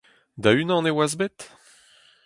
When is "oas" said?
0.93-1.13